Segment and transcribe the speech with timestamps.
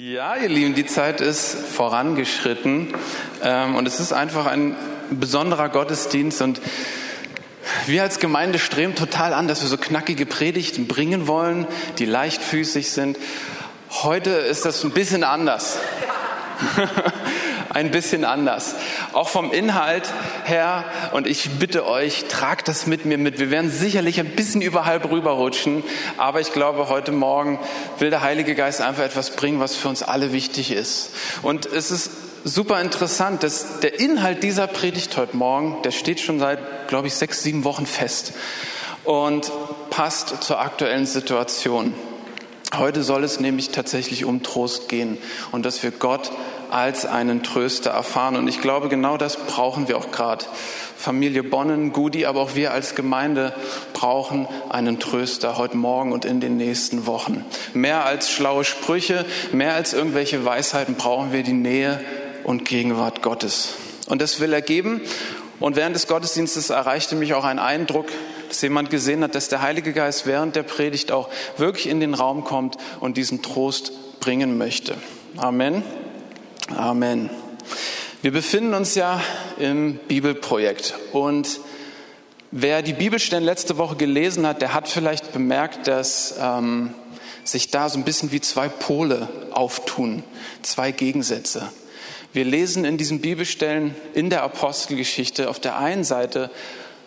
[0.00, 2.94] Ja, ihr Lieben, die Zeit ist vorangeschritten
[3.42, 4.76] ähm, und es ist einfach ein
[5.10, 6.60] besonderer Gottesdienst und
[7.86, 11.66] wir als Gemeinde streben total an, dass wir so knackige Predigten bringen wollen,
[11.98, 13.18] die leichtfüßig sind.
[13.90, 15.80] Heute ist das ein bisschen anders.
[17.78, 18.74] ein bisschen anders.
[19.12, 20.12] Auch vom Inhalt
[20.44, 20.84] her.
[21.12, 23.38] Und ich bitte euch, tragt das mit mir mit.
[23.38, 25.84] Wir werden sicherlich ein bisschen überhalb rüberrutschen.
[26.16, 27.60] Aber ich glaube, heute Morgen
[27.98, 31.10] will der Heilige Geist einfach etwas bringen, was für uns alle wichtig ist.
[31.42, 32.10] Und es ist
[32.42, 37.14] super interessant, dass der Inhalt dieser Predigt heute Morgen, der steht schon seit, glaube ich,
[37.14, 38.32] sechs, sieben Wochen fest
[39.04, 39.52] und
[39.90, 41.94] passt zur aktuellen Situation.
[42.76, 45.16] Heute soll es nämlich tatsächlich um Trost gehen
[45.52, 46.30] und dass wir Gott
[46.70, 48.36] als einen Tröster erfahren.
[48.36, 50.44] Und ich glaube, genau das brauchen wir auch gerade.
[50.96, 53.54] Familie Bonnen, Gudi, aber auch wir als Gemeinde
[53.92, 57.44] brauchen einen Tröster heute Morgen und in den nächsten Wochen.
[57.72, 62.00] Mehr als schlaue Sprüche, mehr als irgendwelche Weisheiten brauchen wir die Nähe
[62.42, 63.74] und Gegenwart Gottes.
[64.08, 65.00] Und das will er geben.
[65.60, 68.06] Und während des Gottesdienstes erreichte mich auch ein Eindruck,
[68.48, 72.14] dass jemand gesehen hat, dass der Heilige Geist während der Predigt auch wirklich in den
[72.14, 74.94] Raum kommt und diesen Trost bringen möchte.
[75.36, 75.82] Amen.
[76.76, 77.30] Amen.
[78.20, 79.22] Wir befinden uns ja
[79.58, 81.60] im Bibelprojekt und
[82.50, 86.92] wer die Bibelstellen letzte Woche gelesen hat, der hat vielleicht bemerkt, dass ähm,
[87.42, 90.22] sich da so ein bisschen wie zwei Pole auftun,
[90.60, 91.70] zwei Gegensätze.
[92.34, 96.50] Wir lesen in diesen Bibelstellen in der Apostelgeschichte auf der einen Seite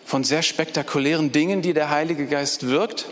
[0.04, 3.06] von sehr spektakulären Dingen, die der Heilige Geist wirkt.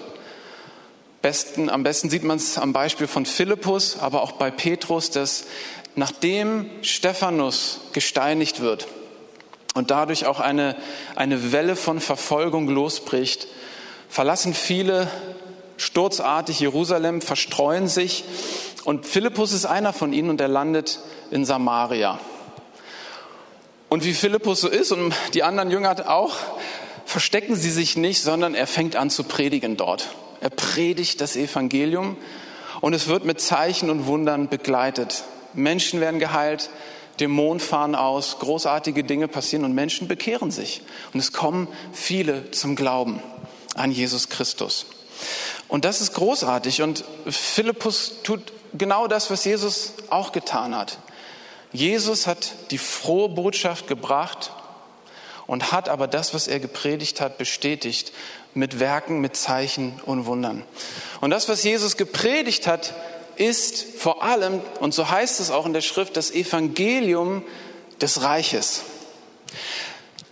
[1.22, 5.44] Besten, am besten sieht man es am Beispiel von Philippus, aber auch bei Petrus, dass
[5.94, 8.86] nachdem Stephanus gesteinigt wird
[9.74, 10.76] und dadurch auch eine,
[11.16, 13.46] eine Welle von Verfolgung losbricht,
[14.08, 15.10] verlassen viele
[15.76, 18.24] sturzartig Jerusalem, verstreuen sich
[18.84, 22.18] und Philippus ist einer von ihnen und er landet in Samaria.
[23.88, 26.36] Und wie Philippus so ist und die anderen Jünger auch,
[27.04, 30.08] verstecken sie sich nicht, sondern er fängt an zu predigen dort.
[30.40, 32.16] Er predigt das Evangelium
[32.80, 35.24] und es wird mit Zeichen und Wundern begleitet.
[35.54, 36.70] Menschen werden geheilt,
[37.20, 40.82] Dämonen fahren aus, großartige Dinge passieren und Menschen bekehren sich.
[41.12, 43.22] Und es kommen viele zum Glauben
[43.74, 44.86] an Jesus Christus.
[45.68, 46.82] Und das ist großartig.
[46.82, 50.98] Und Philippus tut genau das, was Jesus auch getan hat.
[51.72, 54.52] Jesus hat die frohe Botschaft gebracht
[55.46, 58.12] und hat aber das, was er gepredigt hat, bestätigt
[58.54, 60.64] mit Werken, mit Zeichen und Wundern.
[61.20, 62.94] Und das, was Jesus gepredigt hat,
[63.40, 67.42] ist vor allem, und so heißt es auch in der Schrift, das Evangelium
[68.00, 68.82] des Reiches.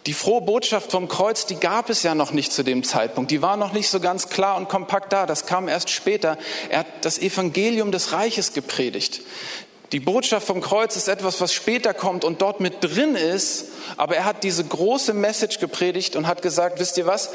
[0.06, 3.30] Die frohe Botschaft vom Kreuz, die gab es ja noch nicht zu dem Zeitpunkt.
[3.30, 5.26] Die war noch nicht so ganz klar und kompakt da.
[5.26, 6.38] Das kam erst später.
[6.68, 9.22] Er hat das Evangelium des Reiches gepredigt.
[9.92, 13.66] Die Botschaft vom Kreuz ist etwas, was später kommt und dort mit drin ist.
[13.96, 17.30] Aber er hat diese große Message gepredigt und hat gesagt, wisst ihr was?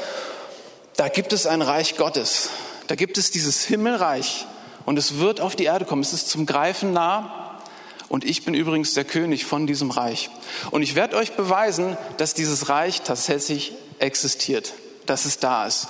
[0.96, 2.50] Da gibt es ein Reich Gottes.
[2.86, 4.46] Da gibt es dieses Himmelreich.
[4.84, 6.02] Und es wird auf die Erde kommen.
[6.02, 7.60] Es ist zum Greifen nah.
[8.08, 10.30] Und ich bin übrigens der König von diesem Reich.
[10.70, 14.74] Und ich werde euch beweisen, dass dieses Reich tatsächlich existiert,
[15.06, 15.88] dass es da ist.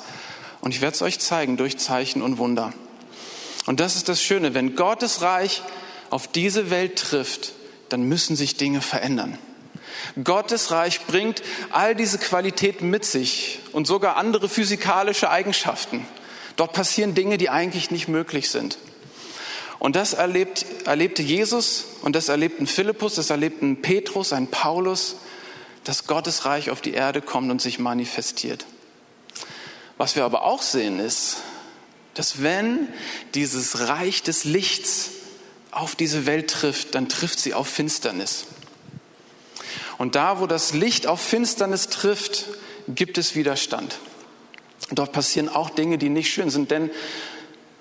[0.60, 2.72] Und ich werde es euch zeigen durch Zeichen und Wunder.
[3.66, 5.62] Und das ist das Schöne, wenn Gottes Reich
[6.10, 7.52] auf diese Welt trifft,
[7.88, 9.38] dann müssen sich Dinge verändern.
[10.22, 16.06] Gottes Reich bringt all diese Qualitäten mit sich und sogar andere physikalische Eigenschaften.
[16.56, 18.78] Dort passieren Dinge, die eigentlich nicht möglich sind.
[19.78, 25.16] Und das erlebt, erlebte Jesus und das erlebten Philippus, das erlebten Petrus, ein Paulus,
[25.82, 28.64] dass Gottes Reich auf die Erde kommt und sich manifestiert.
[29.98, 31.38] Was wir aber auch sehen ist,
[32.14, 32.88] dass wenn
[33.34, 35.10] dieses Reich des Lichts
[35.70, 38.46] auf diese Welt trifft, dann trifft sie auf Finsternis.
[39.98, 42.46] Und da, wo das Licht auf Finsternis trifft,
[42.88, 43.98] gibt es Widerstand.
[44.90, 46.90] Dort passieren auch Dinge, die nicht schön sind, denn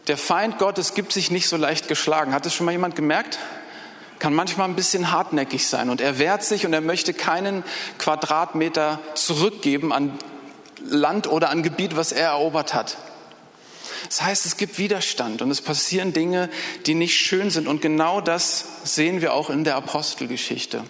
[0.07, 2.33] der Feind Gottes gibt sich nicht so leicht geschlagen.
[2.33, 3.39] Hat es schon mal jemand gemerkt?
[4.19, 7.63] Kann manchmal ein bisschen hartnäckig sein und er wehrt sich und er möchte keinen
[7.99, 10.17] Quadratmeter zurückgeben an
[10.85, 12.97] Land oder an Gebiet, was er erobert hat.
[14.07, 16.49] Das heißt, es gibt Widerstand und es passieren Dinge,
[16.85, 17.67] die nicht schön sind.
[17.67, 20.83] Und genau das sehen wir auch in der Apostelgeschichte.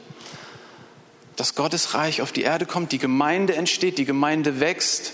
[1.36, 5.13] Dass Gottes Reich auf die Erde kommt, die Gemeinde entsteht, die Gemeinde wächst,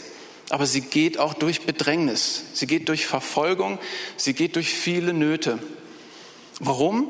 [0.49, 3.79] aber sie geht auch durch Bedrängnis, sie geht durch Verfolgung,
[4.17, 5.59] sie geht durch viele Nöte.
[6.59, 7.09] Warum?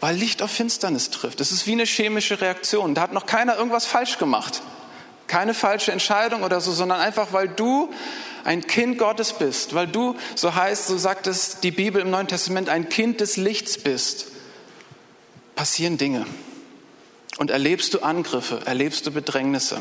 [0.00, 1.40] Weil Licht auf Finsternis trifft.
[1.40, 2.94] Das ist wie eine chemische Reaktion.
[2.94, 4.62] Da hat noch keiner irgendwas falsch gemacht.
[5.26, 7.90] Keine falsche Entscheidung oder so, sondern einfach, weil du
[8.44, 12.28] ein Kind Gottes bist, weil du, so heißt, so sagt es die Bibel im Neuen
[12.28, 14.28] Testament, ein Kind des Lichts bist,
[15.54, 16.24] passieren Dinge.
[17.36, 19.80] Und erlebst du Angriffe, erlebst du Bedrängnisse.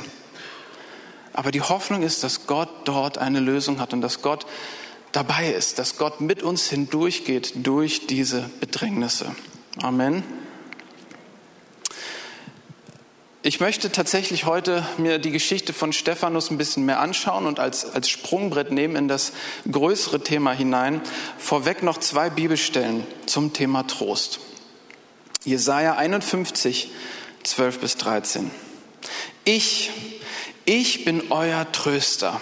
[1.38, 4.48] Aber die Hoffnung ist, dass Gott dort eine Lösung hat und dass Gott
[5.12, 9.36] dabei ist, dass Gott mit uns hindurchgeht durch diese Bedrängnisse.
[9.80, 10.24] Amen.
[13.44, 17.86] Ich möchte tatsächlich heute mir die Geschichte von Stephanus ein bisschen mehr anschauen und als,
[17.86, 19.32] als Sprungbrett nehmen in das
[19.72, 21.02] größere Thema hinein.
[21.38, 24.40] Vorweg noch zwei Bibelstellen zum Thema Trost.
[25.46, 26.90] Jesaja 51,
[27.44, 28.50] 12 bis 13.
[29.46, 29.92] Ich,
[30.68, 32.40] ich bin euer Tröster.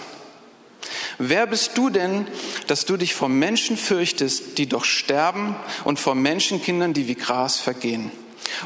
[1.18, 2.26] Wer bist du denn,
[2.66, 7.56] dass du dich vor Menschen fürchtest, die doch sterben, und vor Menschenkindern, die wie Gras
[7.58, 8.10] vergehen?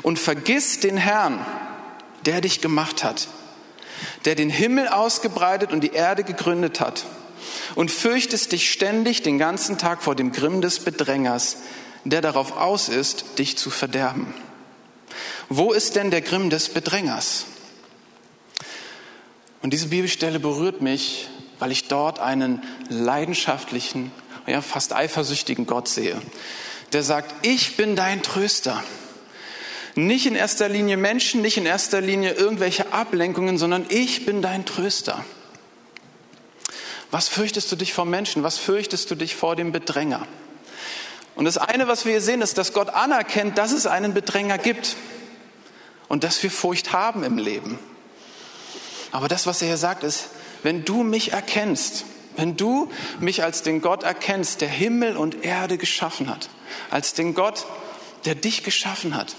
[0.02, 1.44] Und vergiss den Herrn,
[2.24, 3.28] der dich gemacht hat,
[4.24, 7.04] der den Himmel ausgebreitet und die Erde gegründet hat.
[7.74, 11.58] Und fürchtest dich ständig den ganzen Tag vor dem Grimm des Bedrängers,
[12.04, 14.32] der darauf aus ist, dich zu verderben.
[15.48, 17.44] Wo ist denn der Grimm des Bedrängers?
[19.62, 21.28] Und diese Bibelstelle berührt mich,
[21.58, 24.10] weil ich dort einen leidenschaftlichen,
[24.46, 26.20] ja fast eifersüchtigen Gott sehe,
[26.92, 28.82] der sagt, ich bin dein Tröster.
[29.94, 34.64] Nicht in erster Linie Menschen, nicht in erster Linie irgendwelche Ablenkungen, sondern ich bin dein
[34.64, 35.24] Tröster.
[37.10, 38.42] Was fürchtest du dich vor Menschen?
[38.42, 40.26] Was fürchtest du dich vor dem Bedränger?
[41.34, 44.58] Und das eine, was wir hier sehen, ist, dass Gott anerkennt, dass es einen Bedränger
[44.58, 44.96] gibt
[46.08, 47.78] und dass wir Furcht haben im Leben.
[49.12, 50.28] Aber das, was er hier sagt, ist,
[50.62, 52.04] wenn du mich erkennst,
[52.36, 56.48] wenn du mich als den Gott erkennst, der Himmel und Erde geschaffen hat,
[56.90, 57.66] als den Gott,
[58.24, 59.34] der dich geschaffen hat,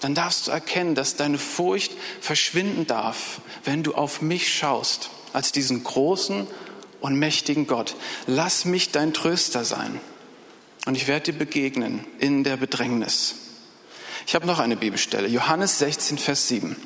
[0.00, 5.52] dann darfst du erkennen, dass deine Furcht verschwinden darf, wenn du auf mich schaust, als
[5.52, 6.46] diesen großen
[7.00, 7.96] und mächtigen Gott.
[8.26, 10.00] Lass mich dein Tröster sein.
[10.86, 13.34] Und ich werde dir begegnen in der Bedrängnis.
[14.26, 16.76] Ich habe noch eine Bibelstelle, Johannes 16, Vers 7.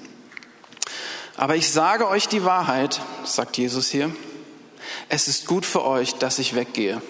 [1.39, 4.11] Aber ich sage euch die Wahrheit, sagt Jesus hier,
[5.09, 7.01] es ist gut für euch, dass ich weggehe.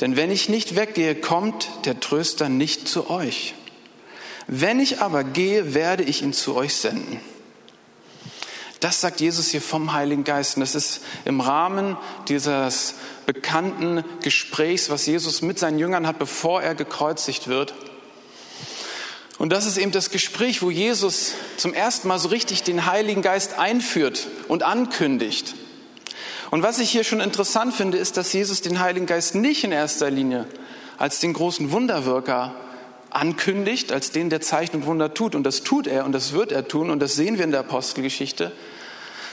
[0.00, 3.54] Denn wenn ich nicht weggehe, kommt der Tröster nicht zu euch.
[4.46, 7.20] Wenn ich aber gehe, werde ich ihn zu euch senden.
[8.80, 10.56] Das sagt Jesus hier vom Heiligen Geist.
[10.56, 11.98] Und das ist im Rahmen
[12.28, 12.94] dieses
[13.26, 17.74] bekannten Gesprächs, was Jesus mit seinen Jüngern hat, bevor er gekreuzigt wird.
[19.38, 23.22] Und das ist eben das Gespräch, wo Jesus zum ersten Mal so richtig den Heiligen
[23.22, 25.54] Geist einführt und ankündigt.
[26.50, 29.72] Und was ich hier schon interessant finde, ist, dass Jesus den Heiligen Geist nicht in
[29.72, 30.46] erster Linie
[30.98, 32.54] als den großen Wunderwirker
[33.10, 35.34] ankündigt, als den, der Zeichen und Wunder tut.
[35.34, 37.60] Und das tut er und das wird er tun und das sehen wir in der
[37.60, 38.52] Apostelgeschichte.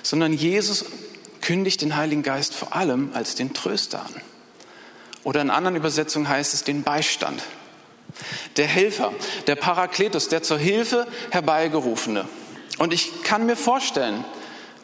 [0.02, 0.86] Sondern Jesus
[1.42, 4.16] kündigt den Heiligen Geist vor allem als den Tröster an.
[5.24, 7.44] Oder in anderen Übersetzungen heißt es den Beistand.
[8.58, 9.14] Der Helfer,
[9.48, 12.28] der Parakletus, der zur Hilfe herbeigerufene.
[12.78, 14.24] Und ich kann mir vorstellen,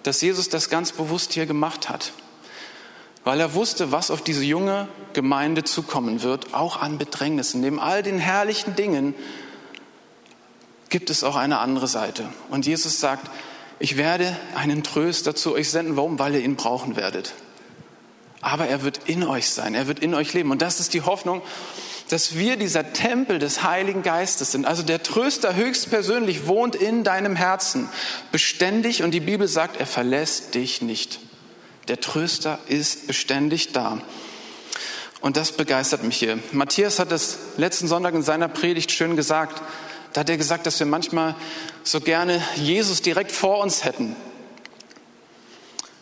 [0.04, 2.14] dass Jesus das ganz bewusst hier gemacht hat
[3.28, 7.60] weil er wusste, was auf diese junge Gemeinde zukommen wird, auch an Bedrängnissen.
[7.60, 9.14] Neben all den herrlichen Dingen
[10.88, 12.30] gibt es auch eine andere Seite.
[12.50, 13.30] Und Jesus sagt,
[13.80, 15.98] ich werde einen Tröster zu euch senden.
[15.98, 16.20] Warum?
[16.20, 17.34] Weil ihr ihn brauchen werdet.
[18.40, 20.50] Aber er wird in euch sein, er wird in euch leben.
[20.50, 21.42] Und das ist die Hoffnung,
[22.10, 24.66] dass wir dieser Tempel des Heiligen Geistes sind.
[24.66, 27.90] Also der Tröster höchstpersönlich wohnt in deinem Herzen,
[28.32, 29.04] beständig.
[29.04, 31.20] Und die Bibel sagt, er verlässt dich nicht.
[31.88, 34.02] Der Tröster ist beständig da.
[35.20, 36.40] Und das begeistert mich hier.
[36.52, 39.62] Matthias hat es letzten Sonntag in seiner Predigt schön gesagt.
[40.14, 41.36] Da hat er gesagt, dass wir manchmal
[41.84, 44.16] so gerne Jesus direkt vor uns hätten.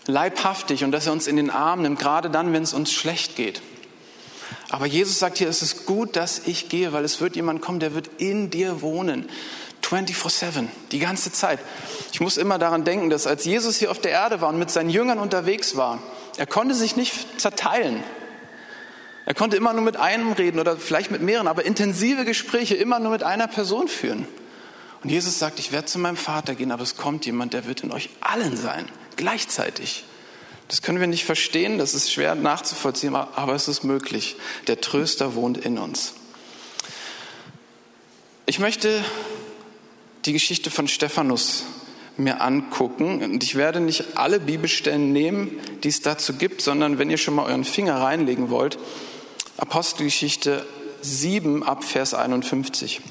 [0.05, 3.35] Leibhaftig und dass er uns in den Arm nimmt, gerade dann, wenn es uns schlecht
[3.35, 3.61] geht.
[4.69, 7.79] Aber Jesus sagt hier, es ist gut, dass ich gehe, weil es wird jemand kommen,
[7.79, 9.29] der wird in dir wohnen.
[9.81, 11.59] 24-7, die ganze Zeit.
[12.11, 14.71] Ich muss immer daran denken, dass als Jesus hier auf der Erde war und mit
[14.71, 15.99] seinen Jüngern unterwegs war,
[16.37, 18.03] er konnte sich nicht zerteilen.
[19.25, 22.99] Er konnte immer nur mit einem reden oder vielleicht mit mehreren, aber intensive Gespräche immer
[22.99, 24.27] nur mit einer Person führen.
[25.03, 27.81] Und Jesus sagt, ich werde zu meinem Vater gehen, aber es kommt jemand, der wird
[27.81, 30.03] in euch allen sein, gleichzeitig.
[30.67, 34.35] Das können wir nicht verstehen, das ist schwer nachzuvollziehen, aber es ist möglich.
[34.67, 36.13] Der Tröster wohnt in uns.
[38.47, 39.03] Ich möchte
[40.25, 41.65] die Geschichte von Stephanus
[42.17, 43.23] mir angucken.
[43.23, 47.35] Und ich werde nicht alle Bibelstellen nehmen, die es dazu gibt, sondern wenn ihr schon
[47.35, 48.77] mal euren Finger reinlegen wollt,
[49.57, 50.65] Apostelgeschichte
[51.01, 53.01] 7 ab Vers 51.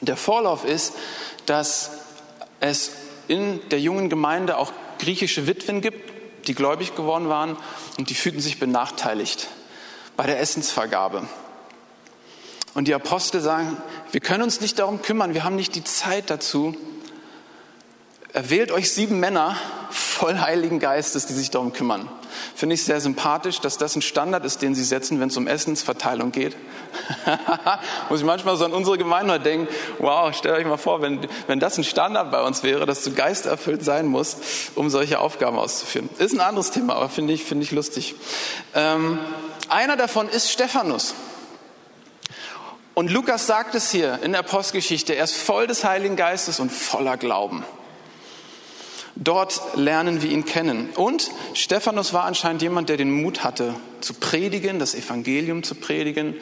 [0.00, 0.94] Der Vorlauf ist,
[1.46, 1.90] dass
[2.60, 2.92] es
[3.28, 6.09] in der jungen Gemeinde auch griechische Witwen gibt,
[6.50, 7.56] die gläubig geworden waren
[7.96, 9.46] und die fühlten sich benachteiligt
[10.16, 11.28] bei der Essensvergabe.
[12.74, 13.76] Und die Apostel sagen,
[14.10, 16.76] wir können uns nicht darum kümmern, wir haben nicht die Zeit dazu.
[18.32, 19.56] Erwählt euch sieben Männer
[19.90, 22.08] voll Heiligen Geistes, die sich darum kümmern.
[22.54, 25.46] Finde ich sehr sympathisch, dass das ein Standard ist, den sie setzen, wenn es um
[25.46, 26.56] Essensverteilung geht.
[28.08, 29.68] Muss ich manchmal so an unsere Gemeinde denken,
[29.98, 33.12] wow, stellt euch mal vor, wenn, wenn das ein Standard bei uns wäre, dass du
[33.12, 34.38] geisterfüllt sein musst,
[34.74, 36.08] um solche Aufgaben auszuführen.
[36.18, 38.14] Ist ein anderes Thema, aber finde ich, finde ich lustig.
[38.74, 39.18] Ähm,
[39.68, 41.14] einer davon ist Stephanus.
[42.94, 46.70] Und Lukas sagt es hier in der Postgeschichte, er ist voll des Heiligen Geistes und
[46.70, 47.64] voller Glauben.
[49.16, 50.90] Dort lernen wir ihn kennen.
[50.94, 56.34] Und Stephanus war anscheinend jemand, der den Mut hatte, zu predigen, das Evangelium zu predigen.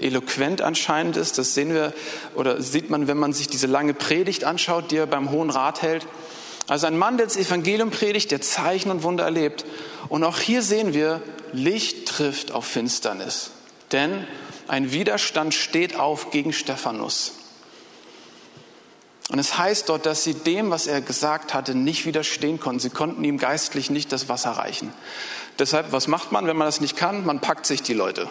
[0.00, 1.92] Eloquent anscheinend ist, das sehen wir
[2.34, 5.82] oder sieht man, wenn man sich diese lange Predigt anschaut, die er beim Hohen Rat
[5.82, 6.06] hält.
[6.68, 9.64] Also ein Mann, der das Evangelium predigt, der Zeichen und Wunder erlebt.
[10.08, 13.50] Und auch hier sehen wir, Licht trifft auf Finsternis.
[13.90, 14.26] Denn
[14.68, 17.32] ein Widerstand steht auf gegen Stephanus.
[19.28, 22.80] Und es heißt dort, dass sie dem, was er gesagt hatte, nicht widerstehen konnten.
[22.80, 24.92] Sie konnten ihm geistlich nicht das Wasser reichen.
[25.58, 27.26] Deshalb, was macht man, wenn man das nicht kann?
[27.26, 28.30] Man packt sich die Leute.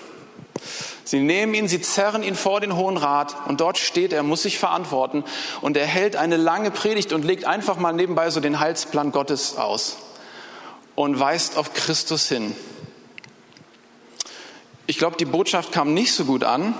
[1.04, 4.44] Sie nehmen ihn, sie zerren ihn vor den Hohen Rat und dort steht er, muss
[4.44, 5.24] sich verantworten
[5.62, 9.58] und er hält eine lange Predigt und legt einfach mal nebenbei so den Heilsplan Gottes
[9.58, 9.98] aus
[10.96, 12.56] und weist auf Christus hin.
[14.86, 16.74] Ich glaube, die Botschaft kam nicht so gut an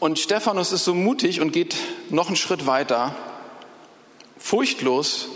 [0.00, 1.76] und Stephanus ist so mutig und geht
[2.10, 3.14] noch einen Schritt weiter,
[4.38, 5.28] furchtlos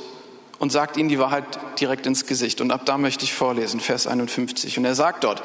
[0.58, 1.44] und sagt ihnen die Wahrheit
[1.80, 2.60] direkt ins Gesicht.
[2.60, 4.78] Und ab da möchte ich vorlesen, Vers 51.
[4.78, 5.42] Und er sagt dort,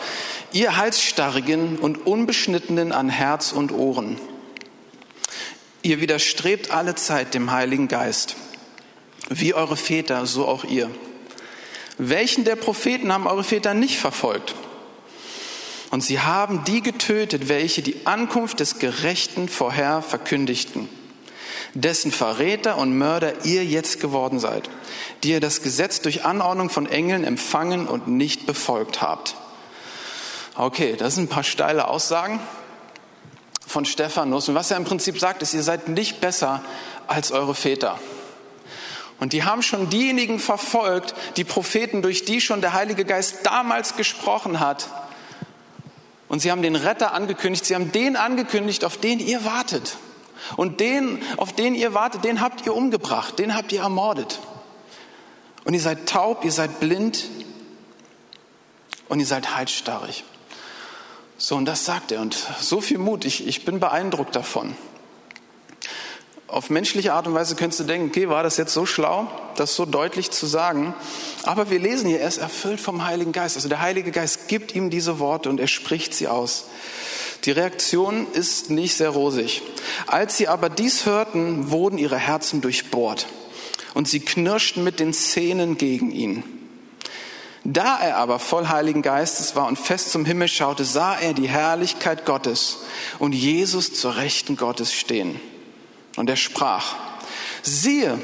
[0.54, 4.20] ihr Halsstarrigen und Unbeschnittenen an Herz und Ohren,
[5.82, 8.36] ihr widerstrebt alle Zeit dem Heiligen Geist,
[9.30, 10.92] wie eure Väter, so auch ihr.
[11.98, 14.54] Welchen der Propheten haben eure Väter nicht verfolgt?
[15.90, 20.90] Und sie haben die getötet, welche die Ankunft des Gerechten vorher verkündigten,
[21.74, 24.70] dessen Verräter und Mörder ihr jetzt geworden seid,
[25.24, 29.36] die ihr das Gesetz durch Anordnung von Engeln empfangen und nicht befolgt habt.
[30.56, 32.40] Okay, das sind ein paar steile Aussagen
[33.66, 34.50] von Stephanus.
[34.50, 36.64] Und was er im Prinzip sagt, ist, ihr seid nicht besser
[37.08, 38.00] als eure Väter.
[39.20, 43.96] Und die haben schon diejenigen verfolgt, die Propheten, durch die schon der Heilige Geist damals
[43.96, 44.90] gesprochen hat,
[46.30, 49.98] und sie haben den Retter angekündigt, sie haben den angekündigt, auf den ihr wartet.
[50.56, 54.40] Und den, auf den ihr wartet, den habt ihr umgebracht, den habt ihr ermordet.
[55.64, 57.26] Und ihr seid taub, ihr seid blind
[59.10, 60.24] und ihr seid halsstarrig.
[61.38, 62.22] So, und das sagt er.
[62.22, 64.76] Und so viel Mut, ich, ich bin beeindruckt davon
[66.48, 69.28] auf menschliche Art und Weise könntest du denken, okay, war das jetzt so schlau,
[69.58, 70.94] das so deutlich zu sagen?
[71.44, 73.58] Aber wir lesen hier, er ist erfüllt vom Heiligen Geist.
[73.58, 76.66] Also der Heilige Geist gibt ihm diese Worte und er spricht sie aus.
[77.44, 79.62] Die Reaktion ist nicht sehr rosig.
[80.08, 83.28] Als sie aber dies hörten, wurden ihre Herzen durchbohrt
[83.94, 86.44] und sie knirschten mit den Zähnen gegen ihn.
[87.66, 91.50] Da er aber voll Heiligen Geistes war und fest zum Himmel schaute, sah er die
[91.50, 92.78] Herrlichkeit Gottes
[93.20, 95.38] und Jesus zur Rechten Gottes stehen.
[96.18, 96.96] Und er sprach,
[97.62, 98.20] siehe,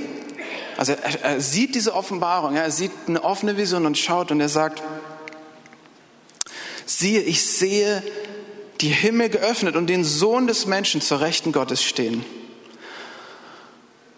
[0.76, 4.50] also er, er sieht diese Offenbarung, er sieht eine offene Vision und schaut und er
[4.50, 4.84] sagt,
[6.86, 8.04] siehe, ich sehe
[8.82, 12.26] die Himmel geöffnet und den Sohn des Menschen zur Rechten Gottes stehen.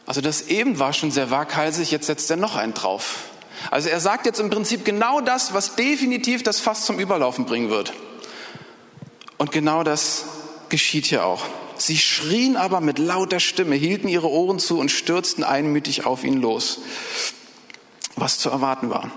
[0.06, 3.26] Also das eben war schon sehr waghalsig, jetzt setzt er noch einen drauf.
[3.72, 7.70] Also er sagt jetzt im Prinzip genau das, was definitiv das Fass zum Überlaufen bringen
[7.70, 7.94] wird.
[9.38, 10.26] Und genau das
[10.70, 11.44] geschieht hier auch.
[11.78, 16.42] Sie schrien aber mit lauter Stimme, hielten ihre Ohren zu und stürzten einmütig auf ihn
[16.42, 16.80] los,
[18.16, 19.12] was zu erwarten war.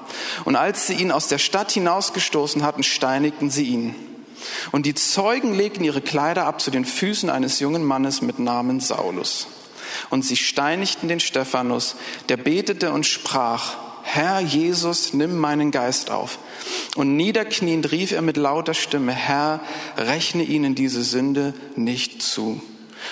[0.44, 3.94] Und als sie ihn aus der Stadt hinausgestoßen hatten, steinigten sie ihn.
[4.72, 8.80] Und die Zeugen legten ihre Kleider ab zu den Füßen eines jungen Mannes mit Namen
[8.80, 9.48] Saulus.
[10.10, 11.96] Und sie steinigten den Stephanus,
[12.28, 13.76] der betete und sprach,
[14.10, 16.38] Herr Jesus, nimm meinen Geist auf.
[16.96, 19.60] Und niederkniend rief er mit lauter Stimme, Herr,
[19.98, 22.62] rechne ihnen diese Sünde nicht zu.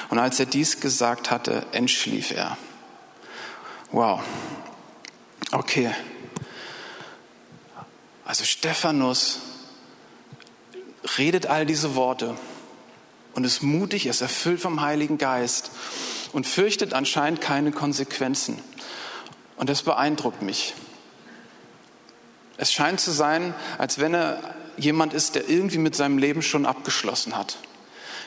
[0.09, 2.57] Und als er dies gesagt hatte, entschlief er.
[3.93, 4.23] Wow.
[5.53, 5.91] Okay.
[8.25, 9.41] Also Stephanus
[11.19, 12.37] redet all diese Worte
[13.35, 15.71] und ist mutig, ist erfüllt vom Heiligen Geist
[16.33, 18.59] und fürchtet anscheinend keine Konsequenzen.
[19.59, 20.73] Und das beeindruckt mich.
[22.57, 26.67] Es scheint zu sein, als wenn er jemand ist, der irgendwie mit seinem Leben schon
[26.67, 27.59] abgeschlossen hat.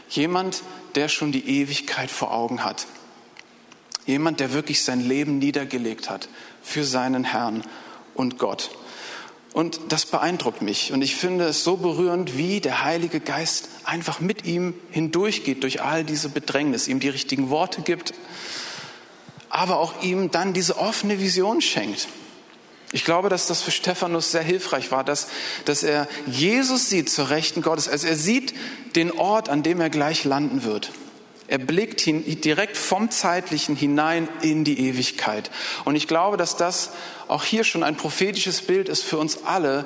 [0.09, 0.63] Jemand,
[0.95, 2.87] der schon die Ewigkeit vor Augen hat.
[4.05, 6.29] Jemand, der wirklich sein Leben niedergelegt hat
[6.63, 7.63] für seinen Herrn
[8.15, 8.71] und Gott.
[9.53, 10.91] Und das beeindruckt mich.
[10.93, 15.81] Und ich finde es so berührend, wie der Heilige Geist einfach mit ihm hindurchgeht durch
[15.81, 18.13] all diese Bedrängnis, ihm die richtigen Worte gibt,
[19.49, 22.07] aber auch ihm dann diese offene Vision schenkt.
[22.91, 25.27] Ich glaube, dass das für Stephanus sehr hilfreich war, dass,
[25.65, 27.87] dass er Jesus sieht zur Rechten Gottes.
[27.87, 28.53] Also er sieht
[28.95, 30.91] den Ort, an dem er gleich landen wird.
[31.47, 35.49] Er blickt hin, direkt vom Zeitlichen hinein in die Ewigkeit.
[35.85, 36.91] Und ich glaube, dass das
[37.27, 39.85] auch hier schon ein prophetisches Bild ist für uns alle.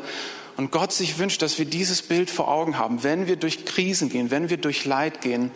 [0.55, 4.09] Und Gott sich wünscht, dass wir dieses Bild vor Augen haben, wenn wir durch Krisen
[4.09, 5.51] gehen, wenn wir durch Leid gehen,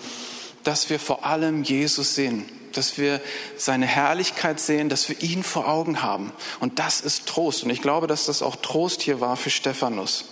[0.63, 2.45] dass wir vor allem Jesus sehen,
[2.77, 3.21] dass wir
[3.57, 6.31] seine Herrlichkeit sehen, dass wir ihn vor Augen haben.
[6.59, 7.63] Und das ist Trost.
[7.63, 10.25] Und ich glaube, dass das auch Trost hier war für Stephanus.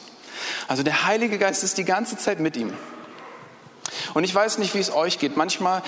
[0.68, 2.74] Also der Heilige Geist ist die ganze Zeit mit ihm.
[4.14, 5.38] Und ich weiß nicht, wie es euch geht.
[5.38, 5.82] Manchmal,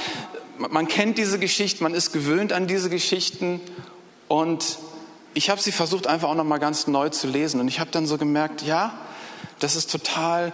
[0.58, 3.62] man kennt diese Geschichten, man ist gewöhnt an diese Geschichten
[4.28, 4.80] und
[5.34, 7.92] ich habe sie versucht einfach auch noch mal ganz neu zu lesen und ich habe
[7.92, 8.98] dann so gemerkt, ja,
[9.60, 10.52] das ist total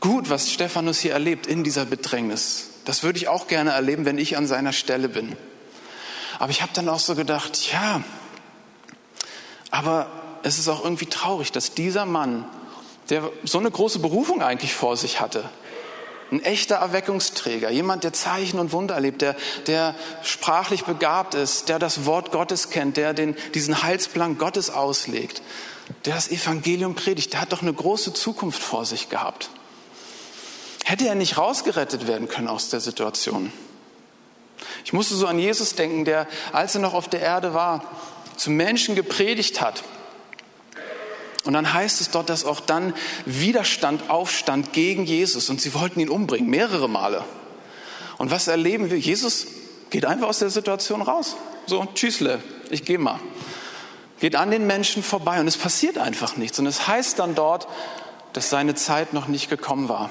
[0.00, 2.71] gut, was Stephanus hier erlebt in dieser Bedrängnis.
[2.84, 5.36] Das würde ich auch gerne erleben, wenn ich an seiner Stelle bin.
[6.38, 8.02] Aber ich habe dann auch so gedacht, ja,
[9.70, 10.06] aber
[10.42, 12.44] es ist auch irgendwie traurig, dass dieser Mann,
[13.10, 15.48] der so eine große Berufung eigentlich vor sich hatte,
[16.32, 19.36] ein echter Erweckungsträger, jemand, der Zeichen und Wunder erlebt, der,
[19.66, 25.42] der sprachlich begabt ist, der das Wort Gottes kennt, der den, diesen Heilsplan Gottes auslegt,
[26.06, 29.50] der das Evangelium predigt, der hat doch eine große Zukunft vor sich gehabt.
[30.84, 33.52] Hätte er nicht rausgerettet werden können aus der Situation?
[34.84, 37.84] Ich musste so an Jesus denken, der, als er noch auf der Erde war,
[38.36, 39.84] zu Menschen gepredigt hat,
[41.44, 42.94] und dann heißt es dort, dass auch dann
[43.26, 47.24] Widerstand aufstand gegen Jesus und sie wollten ihn umbringen, mehrere Male.
[48.18, 48.98] Und was erleben wir?
[48.98, 49.46] Jesus
[49.90, 51.36] geht einfach aus der Situation raus.
[51.66, 53.18] So, tschüssle, ich gehe mal.
[54.20, 56.60] Geht an den Menschen vorbei und es passiert einfach nichts.
[56.60, 57.66] Und es heißt dann dort,
[58.34, 60.10] dass seine Zeit noch nicht gekommen war.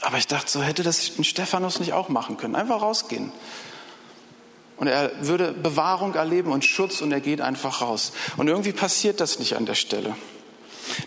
[0.00, 2.54] Aber ich dachte, so hätte das ein Stephanus nicht auch machen können.
[2.54, 3.32] Einfach rausgehen.
[4.76, 8.12] Und er würde Bewahrung erleben und Schutz und er geht einfach raus.
[8.36, 10.14] Und irgendwie passiert das nicht an der Stelle.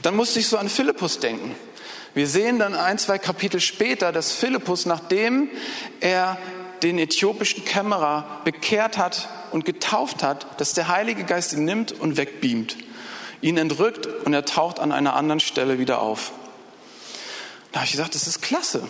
[0.02, 1.56] Dann musste ich so an Philippus denken.
[2.14, 5.50] Wir sehen dann ein, zwei Kapitel später, dass Philippus, nachdem
[6.02, 6.38] er
[6.84, 12.18] den äthiopischen Kämmerer bekehrt hat und getauft hat, dass der Heilige Geist ihn nimmt und
[12.18, 12.76] wegbeamt,
[13.42, 16.34] ihn entrückt und er taucht an einer anderen Stelle wieder auf.
[17.72, 18.84] Da habe ich gesagt, das ist klasse.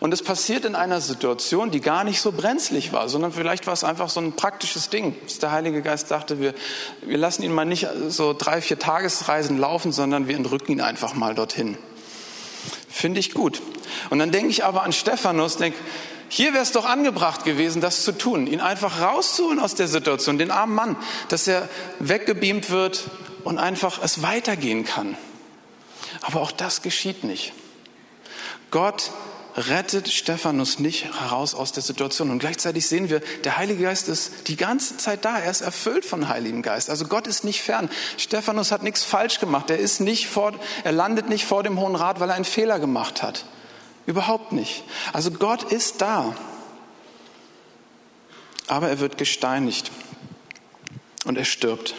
[0.00, 3.74] Und es passiert in einer Situation, die gar nicht so brenzlig war, sondern vielleicht war
[3.74, 5.16] es einfach so ein praktisches Ding.
[5.24, 6.54] Dass der Heilige Geist dachte, wir,
[7.02, 11.14] wir lassen ihn mal nicht so drei, vier Tagesreisen laufen, sondern wir entrücken ihn einfach
[11.14, 11.76] mal dorthin.
[12.88, 13.60] Finde ich gut.
[14.10, 15.78] Und dann denke ich aber an Stephanus, denke,
[16.28, 20.38] hier wäre es doch angebracht gewesen, das zu tun, ihn einfach rauszuholen aus der Situation,
[20.38, 20.96] den armen Mann,
[21.28, 23.10] dass er weggebeamt wird
[23.44, 25.16] und einfach es weitergehen kann.
[26.22, 27.52] Aber auch das geschieht nicht.
[28.72, 29.12] Gott
[29.54, 32.30] rettet Stephanus nicht heraus aus der Situation.
[32.30, 35.38] Und gleichzeitig sehen wir, der Heilige Geist ist die ganze Zeit da.
[35.38, 36.88] Er ist erfüllt von Heiligen Geist.
[36.88, 37.90] Also Gott ist nicht fern.
[38.16, 39.70] Stephanus hat nichts falsch gemacht.
[39.70, 40.54] Er ist nicht vor,
[40.84, 43.44] er landet nicht vor dem Hohen Rat, weil er einen Fehler gemacht hat.
[44.06, 44.84] Überhaupt nicht.
[45.12, 46.34] Also Gott ist da.
[48.68, 49.90] Aber er wird gesteinigt.
[51.26, 51.94] Und er stirbt.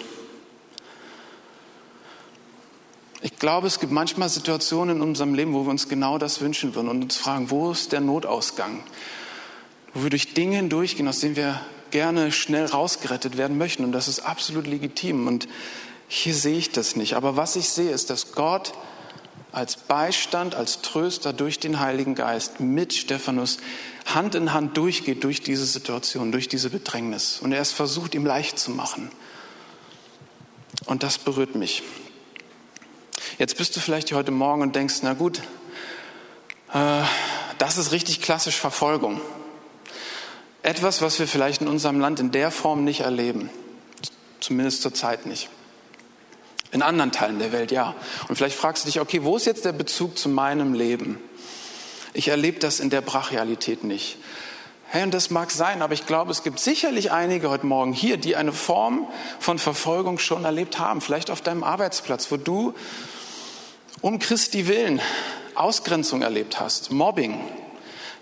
[3.26, 6.76] Ich glaube, es gibt manchmal Situationen in unserem Leben, wo wir uns genau das wünschen
[6.76, 8.84] würden und uns fragen, wo ist der Notausgang?
[9.94, 13.86] Wo wir durch Dinge hindurchgehen, aus denen wir gerne schnell rausgerettet werden möchten.
[13.86, 15.26] Und das ist absolut legitim.
[15.28, 15.48] Und
[16.10, 17.14] hier sehe ich das nicht.
[17.14, 18.74] Aber was ich sehe, ist, dass Gott
[19.54, 23.60] als Beistand, als Tröster durch den Heiligen Geist mit Stephanus
[24.06, 27.40] Hand in Hand durchgeht durch diese Situation, durch diese Bedrängnis.
[27.40, 29.10] Und er es versucht, ihm leicht zu machen.
[30.88, 31.84] Und das berührt mich.
[33.40, 35.40] Jetzt bist du vielleicht hier heute Morgen und denkst, na gut,
[36.72, 37.02] äh,
[37.58, 39.20] das ist richtig klassisch Verfolgung.
[40.62, 43.50] Etwas, was wir vielleicht in unserem Land in der Form nicht erleben.
[44.40, 45.50] Zumindest zurzeit nicht.
[46.72, 47.96] In anderen Teilen der Welt ja.
[48.28, 51.18] Und vielleicht fragst du dich, okay, wo ist jetzt der Bezug zu meinem Leben?
[52.14, 54.18] Ich erlebe das in der Brachialität nicht.
[54.90, 58.18] Hey, und das mag sein, aber ich glaube, es gibt sicherlich einige heute Morgen hier,
[58.18, 59.08] die eine Form
[59.40, 61.02] von Verfolgung schon erlebt haben.
[61.02, 62.76] Vielleicht auf deinem Arbeitsplatz, wo du
[64.02, 65.02] um Christi willen
[65.56, 67.40] Ausgrenzung erlebt hast, Mobbing,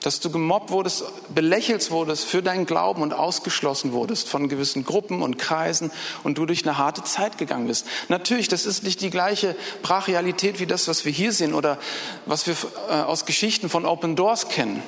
[0.01, 1.03] dass du gemobbt wurdest,
[1.33, 5.91] belächelt wurdest für deinen Glauben und ausgeschlossen wurdest von gewissen Gruppen und Kreisen
[6.23, 7.85] und du durch eine harte Zeit gegangen bist.
[8.09, 11.77] Natürlich, das ist nicht die gleiche Brachialität wie das, was wir hier sehen oder
[12.25, 12.55] was wir
[12.89, 14.81] äh, aus Geschichten von Open Doors kennen.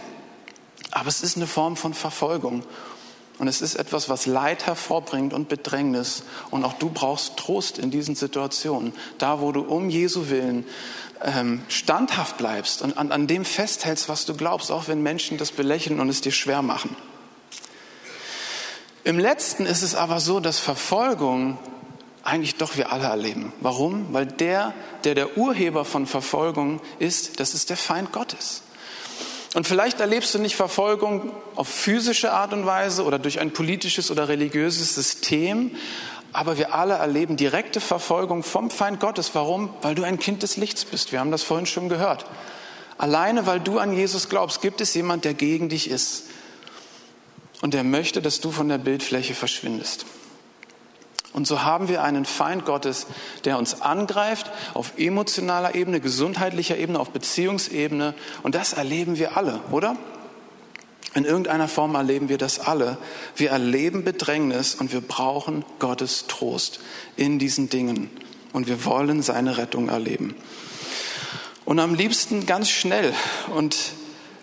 [0.91, 2.63] Aber es ist eine Form von Verfolgung.
[3.39, 6.23] Und es ist etwas, was Leid hervorbringt und Bedrängnis.
[6.51, 8.93] Und auch du brauchst Trost in diesen Situationen.
[9.17, 10.65] Da, wo du um Jesu Willen
[11.23, 15.51] ähm, standhaft bleibst und an, an dem festhältst, was du glaubst, auch wenn Menschen das
[15.51, 16.95] belächeln und es dir schwer machen.
[19.03, 21.57] Im letzten ist es aber so, dass Verfolgung
[22.23, 23.51] eigentlich doch wir alle erleben.
[23.59, 24.13] Warum?
[24.13, 28.61] Weil der, der der Urheber von Verfolgung ist, das ist der Feind Gottes.
[29.53, 34.09] Und vielleicht erlebst du nicht Verfolgung auf physische Art und Weise oder durch ein politisches
[34.09, 35.75] oder religiöses System,
[36.31, 39.35] aber wir alle erleben direkte Verfolgung vom Feind Gottes.
[39.35, 39.69] Warum?
[39.83, 41.11] Weil du ein Kind des Lichts bist.
[41.11, 42.25] Wir haben das vorhin schon gehört.
[42.97, 46.23] Alleine weil du an Jesus glaubst, gibt es jemand, der gegen dich ist.
[47.61, 50.05] Und der möchte, dass du von der Bildfläche verschwindest.
[51.33, 53.07] Und so haben wir einen Feind Gottes,
[53.43, 58.13] der uns angreift auf emotionaler Ebene, gesundheitlicher Ebene, auf Beziehungsebene.
[58.43, 59.97] Und das erleben wir alle, oder?
[61.15, 62.97] In irgendeiner Form erleben wir das alle.
[63.35, 66.79] Wir erleben Bedrängnis und wir brauchen Gottes Trost
[67.15, 68.09] in diesen Dingen.
[68.51, 70.35] Und wir wollen seine Rettung erleben.
[71.65, 73.13] Und am liebsten ganz schnell.
[73.55, 73.75] Und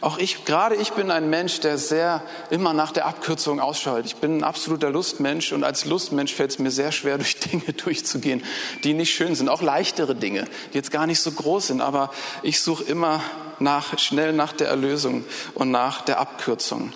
[0.01, 4.07] auch ich, gerade ich bin ein Mensch, der sehr immer nach der Abkürzung ausschaut.
[4.07, 7.73] Ich bin ein absoluter Lustmensch und als Lustmensch fällt es mir sehr schwer, durch Dinge
[7.75, 8.43] durchzugehen,
[8.83, 9.51] die nicht schön sind.
[9.51, 11.81] Auch leichtere Dinge, die jetzt gar nicht so groß sind.
[11.83, 12.11] Aber
[12.43, 13.23] ich suche immer
[13.59, 16.95] nach, schnell nach der Erlösung und nach der Abkürzung.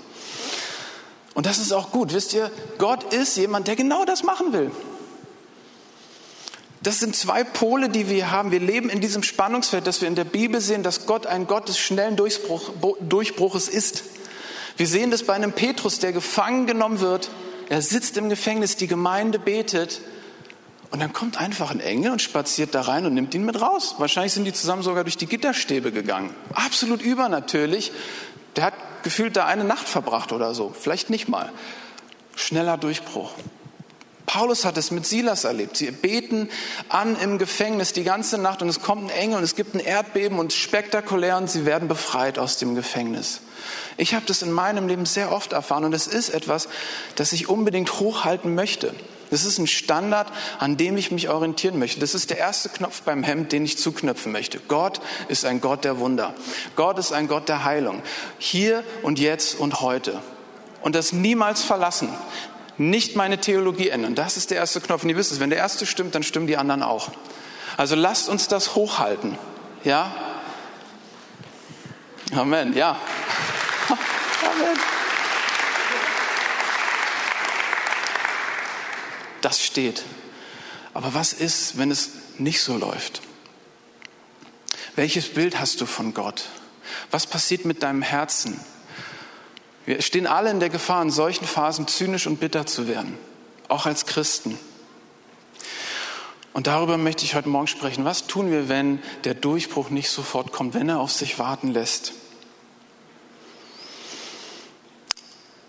[1.34, 2.14] Und das ist auch gut.
[2.14, 4.70] Wisst ihr, Gott ist jemand, der genau das machen will.
[6.84, 8.50] Das sind zwei Pole, die wir haben.
[8.50, 11.66] Wir leben in diesem Spannungsfeld, dass wir in der Bibel sehen, dass Gott ein Gott
[11.66, 14.04] des schnellen Durchbruch, Durchbruches ist.
[14.76, 17.30] Wir sehen das bei einem Petrus, der gefangen genommen wird.
[17.70, 20.02] Er sitzt im Gefängnis, die Gemeinde betet.
[20.90, 23.94] Und dann kommt einfach ein Engel und spaziert da rein und nimmt ihn mit raus.
[23.96, 26.34] Wahrscheinlich sind die zusammen sogar durch die Gitterstäbe gegangen.
[26.52, 27.92] Absolut übernatürlich.
[28.56, 30.74] Der hat gefühlt da eine Nacht verbracht oder so.
[30.78, 31.50] Vielleicht nicht mal.
[32.36, 33.32] Schneller Durchbruch.
[34.26, 35.76] Paulus hat es mit Silas erlebt.
[35.76, 36.48] Sie beten
[36.88, 39.80] an im Gefängnis die ganze Nacht und es kommt ein Engel und es gibt ein
[39.80, 43.40] Erdbeben und spektakulär und sie werden befreit aus dem Gefängnis.
[43.96, 46.68] Ich habe das in meinem Leben sehr oft erfahren und es ist etwas,
[47.16, 48.94] das ich unbedingt hochhalten möchte.
[49.30, 52.00] Das ist ein Standard, an dem ich mich orientieren möchte.
[52.00, 54.60] Das ist der erste Knopf beim Hemd, den ich zuknöpfen möchte.
[54.68, 56.34] Gott ist ein Gott der Wunder.
[56.76, 58.02] Gott ist ein Gott der Heilung.
[58.38, 60.20] Hier und jetzt und heute.
[60.82, 62.10] Und das niemals verlassen
[62.78, 64.14] nicht meine Theologie ändern.
[64.14, 65.02] Das ist der erste Knopf.
[65.02, 67.10] Und ihr wisst es, wenn der erste stimmt, dann stimmen die anderen auch.
[67.76, 69.38] Also lasst uns das hochhalten.
[69.84, 70.14] Ja?
[72.34, 72.90] Amen, ja.
[73.88, 74.78] Amen.
[79.40, 80.02] Das steht.
[80.94, 83.20] Aber was ist, wenn es nicht so läuft?
[84.96, 86.44] Welches Bild hast du von Gott?
[87.10, 88.58] Was passiert mit deinem Herzen?
[89.86, 93.18] Wir stehen alle in der Gefahr, in solchen Phasen zynisch und bitter zu werden,
[93.68, 94.58] auch als Christen.
[96.54, 98.04] Und darüber möchte ich heute Morgen sprechen.
[98.04, 102.12] Was tun wir, wenn der Durchbruch nicht sofort kommt, wenn er auf sich warten lässt?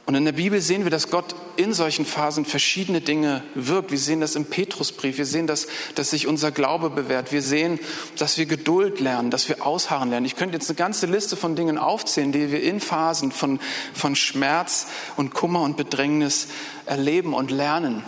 [0.06, 3.90] Und in der Bibel sehen wir, dass Gott in solchen Phasen verschiedene Dinge wirkt.
[3.90, 5.18] Wir sehen das im Petrusbrief.
[5.18, 5.66] Wir sehen, dass,
[5.96, 7.32] dass sich unser Glaube bewährt.
[7.32, 7.80] Wir sehen,
[8.18, 10.28] dass wir Geduld lernen, dass wir ausharren lernen.
[10.28, 13.60] Ich könnte jetzt eine ganze Liste von Dingen aufzählen, die wir in Phasen von,
[13.96, 14.88] von Schmerz
[15.18, 16.50] und Kummer und Bedrängnis
[16.86, 18.04] erleben und lernen.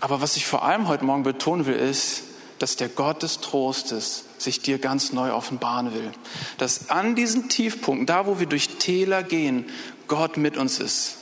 [0.00, 2.22] Aber was ich vor allem heute Morgen betonen will, ist,
[2.58, 6.12] dass der Gott des Trostes sich dir ganz neu offenbaren will.
[6.58, 9.66] Dass an diesen Tiefpunkten, da wo wir durch Täler gehen,
[10.08, 11.18] Gott mit uns ist.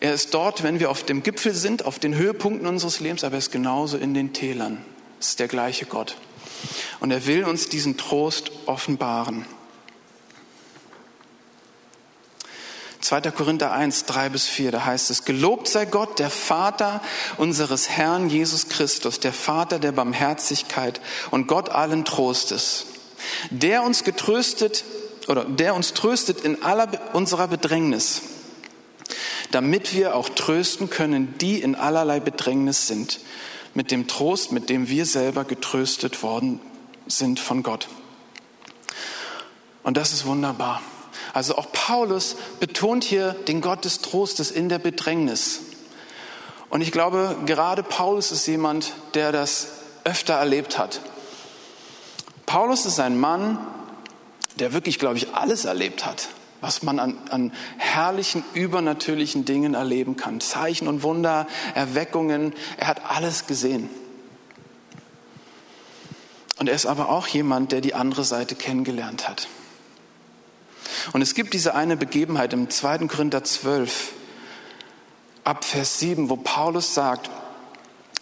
[0.00, 3.34] Er ist dort, wenn wir auf dem Gipfel sind, auf den Höhepunkten unseres Lebens, aber
[3.34, 4.82] er ist genauso in den Tälern.
[5.20, 6.16] Es ist der gleiche Gott.
[7.00, 9.44] Und er will uns diesen Trost offenbaren.
[13.00, 13.22] 2.
[13.32, 17.02] Korinther 1, 3 bis 4, da heißt es, Gelobt sei Gott, der Vater
[17.38, 22.86] unseres Herrn Jesus Christus, der Vater der Barmherzigkeit und Gott allen Trostes,
[23.50, 24.84] der uns getröstet
[25.30, 28.22] oder der uns tröstet in aller unserer Bedrängnis,
[29.52, 33.20] damit wir auch trösten können, die in allerlei Bedrängnis sind,
[33.72, 36.60] mit dem Trost, mit dem wir selber getröstet worden
[37.06, 37.86] sind von Gott.
[39.84, 40.82] Und das ist wunderbar.
[41.32, 45.60] Also auch Paulus betont hier den Gott des Trostes in der Bedrängnis.
[46.70, 49.68] Und ich glaube, gerade Paulus ist jemand, der das
[50.02, 51.00] öfter erlebt hat.
[52.46, 53.58] Paulus ist ein Mann,
[54.58, 56.28] der wirklich, glaube ich, alles erlebt hat,
[56.60, 60.40] was man an, an herrlichen, übernatürlichen Dingen erleben kann.
[60.40, 63.88] Zeichen und Wunder, Erweckungen, er hat alles gesehen.
[66.58, 69.48] Und er ist aber auch jemand, der die andere Seite kennengelernt hat.
[71.12, 72.98] Und es gibt diese eine Begebenheit im 2.
[73.06, 74.12] Korinther 12.
[75.44, 77.30] ab Vers 7, wo Paulus sagt,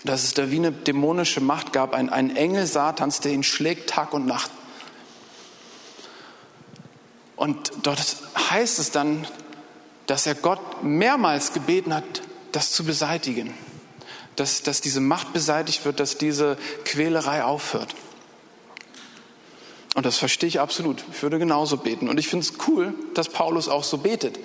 [0.04, 3.90] dass es da wie eine dämonische Macht gab, ein, ein Engel Satans, der ihn schlägt
[3.90, 4.50] Tag und Nacht.
[7.38, 8.00] Und dort
[8.50, 9.26] heißt es dann,
[10.06, 12.04] dass er Gott mehrmals gebeten hat,
[12.50, 13.54] das zu beseitigen.
[14.34, 17.94] Dass, dass diese Macht beseitigt wird, dass diese Quälerei aufhört.
[19.94, 21.04] Und das verstehe ich absolut.
[21.12, 22.08] Ich würde genauso beten.
[22.08, 24.38] Und ich finde es cool, dass Paulus auch so betet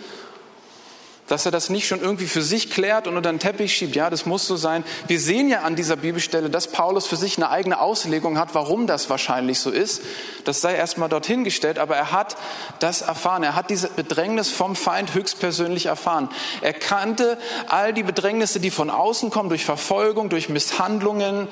[1.33, 3.95] dass er das nicht schon irgendwie für sich klärt und unter den Teppich schiebt.
[3.95, 4.83] Ja, das muss so sein.
[5.07, 8.85] Wir sehen ja an dieser Bibelstelle, dass Paulus für sich eine eigene Auslegung hat, warum
[8.85, 10.03] das wahrscheinlich so ist.
[10.43, 12.35] Das sei erstmal dorthin gestellt, aber er hat
[12.77, 13.41] das erfahren.
[13.41, 16.29] Er hat diese Bedrängnis vom Feind höchstpersönlich erfahren.
[16.61, 21.47] Er kannte all die Bedrängnisse, die von außen kommen, durch Verfolgung, durch Misshandlungen,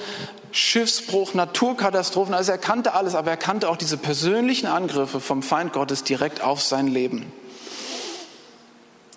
[0.52, 2.36] Schiffsbruch, Naturkatastrophen.
[2.36, 6.44] Also er kannte alles, aber er kannte auch diese persönlichen Angriffe vom Feind Gottes direkt
[6.44, 7.34] auf sein Leben.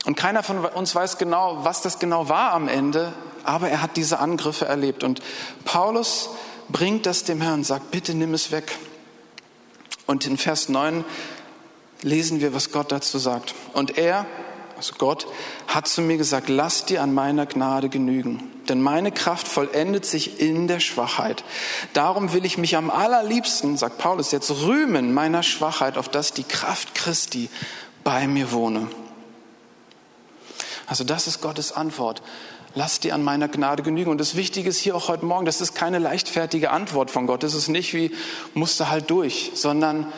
[0.05, 3.13] Und keiner von uns weiß genau, was das genau war am Ende,
[3.43, 5.03] aber er hat diese Angriffe erlebt.
[5.03, 5.21] Und
[5.65, 6.31] Paulus
[6.69, 8.77] bringt das dem Herrn, sagt, bitte nimm es weg.
[10.07, 11.05] Und in Vers 9
[12.03, 13.55] lesen wir, was Gott dazu sagt.
[13.73, 14.27] Und er,
[14.77, 15.27] also Gott,
[15.67, 20.41] hat zu mir gesagt, lass dir an meiner Gnade genügen, denn meine Kraft vollendet sich
[20.41, 21.45] in der Schwachheit.
[21.95, 26.45] Darum will ich mich am allerliebsten, sagt Paulus jetzt, rühmen meiner Schwachheit, auf dass die
[26.45, 27.49] Kraft Christi
[28.03, 28.89] bei mir wohne.
[30.87, 32.23] Also das ist Gottes Antwort.
[32.75, 34.11] Lass dir an meiner Gnade genügen.
[34.11, 37.43] Und das Wichtige ist hier auch heute Morgen, das ist keine leichtfertige Antwort von Gott.
[37.43, 38.11] Das ist nicht wie,
[38.53, 40.13] musste halt durch, sondern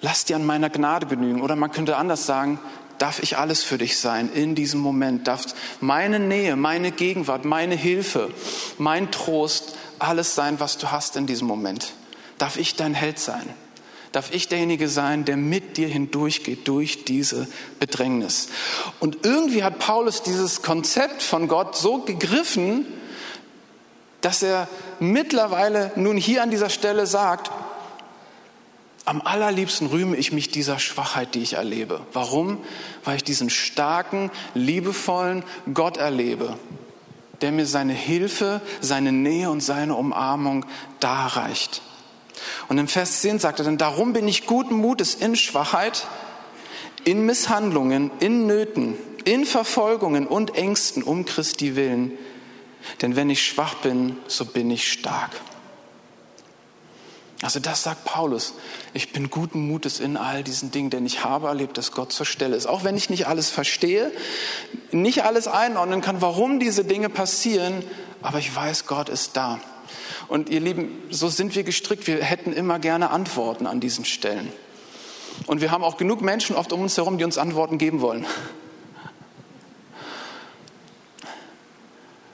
[0.00, 1.40] lass dir an meiner Gnade genügen.
[1.40, 2.58] Oder man könnte anders sagen,
[2.98, 5.28] darf ich alles für dich sein in diesem Moment?
[5.28, 5.46] Darf
[5.80, 8.30] meine Nähe, meine Gegenwart, meine Hilfe,
[8.78, 11.92] mein Trost alles sein, was du hast in diesem Moment?
[12.38, 13.48] Darf ich dein Held sein?
[14.12, 17.48] Darf ich derjenige sein, der mit dir hindurchgeht durch diese
[17.80, 18.48] Bedrängnis.
[19.00, 22.86] Und irgendwie hat Paulus dieses Konzept von Gott so gegriffen,
[24.20, 24.68] dass er
[25.00, 27.50] mittlerweile nun hier an dieser Stelle sagt,
[29.04, 32.00] am allerliebsten rühme ich mich dieser Schwachheit, die ich erlebe.
[32.12, 32.58] Warum?
[33.04, 35.42] Weil ich diesen starken, liebevollen
[35.74, 36.56] Gott erlebe,
[37.40, 40.66] der mir seine Hilfe, seine Nähe und seine Umarmung
[41.00, 41.82] darreicht.
[42.68, 46.06] Und im Vers 10 sagt er dann, darum bin ich guten Mutes in Schwachheit,
[47.04, 52.12] in Misshandlungen, in Nöten, in Verfolgungen und Ängsten um Christi willen.
[53.00, 55.30] Denn wenn ich schwach bin, so bin ich stark.
[57.42, 58.54] Also das sagt Paulus.
[58.94, 62.24] Ich bin guten Mutes in all diesen Dingen, denn ich habe erlebt, dass Gott zur
[62.24, 62.66] Stelle ist.
[62.66, 64.12] Auch wenn ich nicht alles verstehe,
[64.92, 67.82] nicht alles einordnen kann, warum diese Dinge passieren,
[68.22, 69.58] aber ich weiß, Gott ist da.
[70.28, 72.06] Und ihr Lieben, so sind wir gestrickt.
[72.06, 74.52] Wir hätten immer gerne Antworten an diesen Stellen.
[75.46, 78.26] Und wir haben auch genug Menschen oft um uns herum, die uns Antworten geben wollen.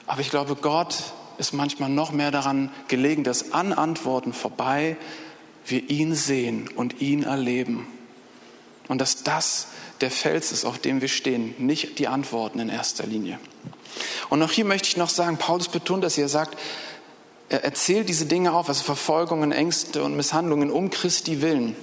[0.06, 0.96] Aber ich glaube, Gott
[1.38, 4.96] ist manchmal noch mehr daran gelegen, dass an Antworten vorbei
[5.66, 7.86] wir ihn sehen und ihn erleben.
[8.88, 9.68] Und dass das
[10.00, 13.38] der Fels ist, auf dem wir stehen, nicht die Antworten in erster Linie.
[14.30, 16.58] Und auch hier möchte ich noch sagen, Paulus betont dass er sagt,
[17.48, 21.76] er erzählt diese Dinge auf, also Verfolgungen, Ängste und Misshandlungen um Christi willen.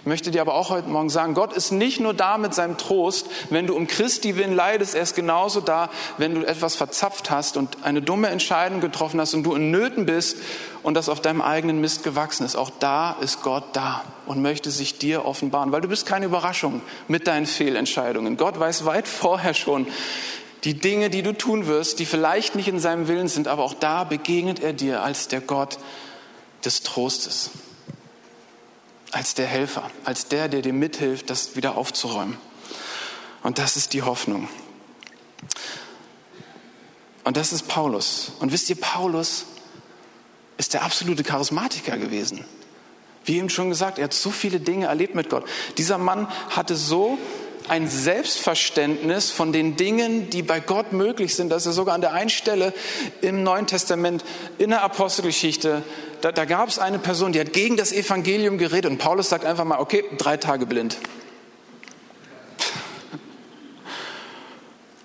[0.00, 2.76] Ich möchte dir aber auch heute Morgen sagen, Gott ist nicht nur da mit seinem
[2.76, 7.30] Trost, wenn du um Christi willen leidest, er ist genauso da, wenn du etwas verzapft
[7.30, 10.36] hast und eine dumme Entscheidung getroffen hast und du in Nöten bist
[10.82, 12.56] und das auf deinem eigenen Mist gewachsen ist.
[12.56, 16.82] Auch da ist Gott da und möchte sich dir offenbaren, weil du bist keine Überraschung
[17.08, 18.36] mit deinen Fehlentscheidungen.
[18.36, 19.86] Gott weiß weit vorher schon,
[20.64, 23.74] die Dinge, die du tun wirst, die vielleicht nicht in seinem Willen sind, aber auch
[23.74, 25.78] da begegnet er dir als der Gott
[26.64, 27.50] des Trostes,
[29.10, 32.36] als der Helfer, als der, der dir mithilft, das wieder aufzuräumen.
[33.42, 34.48] Und das ist die Hoffnung.
[37.24, 38.32] Und das ist Paulus.
[38.38, 39.46] Und wisst ihr, Paulus
[40.58, 42.44] ist der absolute Charismatiker gewesen.
[43.24, 45.44] Wie eben schon gesagt, er hat so viele Dinge erlebt mit Gott.
[45.78, 47.18] Dieser Mann hatte so
[47.68, 52.12] ein Selbstverständnis von den Dingen, die bei Gott möglich sind, dass er sogar an der
[52.12, 52.72] einen Stelle
[53.20, 54.24] im Neuen Testament
[54.58, 55.82] in der Apostelgeschichte,
[56.20, 59.44] da, da gab es eine Person, die hat gegen das Evangelium geredet und Paulus sagt
[59.44, 60.98] einfach mal, okay, drei Tage blind.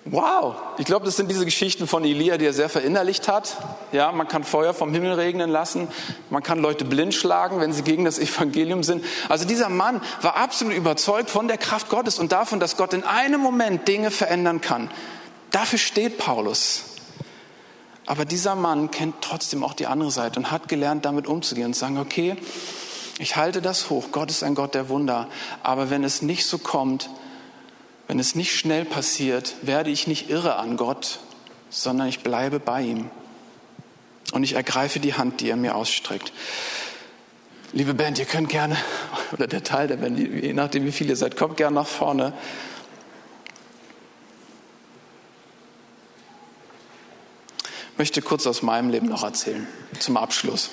[0.10, 3.58] Wow, ich glaube, das sind diese Geschichten von Elia, die er sehr verinnerlicht hat.
[3.92, 5.90] Ja, man kann Feuer vom Himmel regnen lassen,
[6.30, 9.04] man kann Leute blind schlagen, wenn sie gegen das Evangelium sind.
[9.28, 13.04] Also dieser Mann war absolut überzeugt von der Kraft Gottes und davon, dass Gott in
[13.04, 14.90] einem Moment Dinge verändern kann.
[15.52, 16.84] Dafür steht Paulus.
[18.06, 21.74] Aber dieser Mann kennt trotzdem auch die andere Seite und hat gelernt, damit umzugehen und
[21.74, 22.38] zu sagen, okay,
[23.20, 24.06] ich halte das hoch.
[24.14, 25.28] Gott ist ein Gott der Wunder.
[25.64, 27.10] Aber wenn es nicht so kommt,
[28.08, 31.20] wenn es nicht schnell passiert, werde ich nicht irre an Gott,
[31.70, 33.10] sondern ich bleibe bei ihm.
[34.32, 36.32] Und ich ergreife die Hand, die er mir ausstreckt.
[37.74, 38.78] Liebe Band, ihr könnt gerne,
[39.34, 42.34] oder der Teil der Band, je nachdem wie viele ihr seid, kommt gerne nach vorne.
[47.92, 49.68] Ich möchte kurz aus meinem Leben noch erzählen,
[50.00, 50.70] zum Abschluss.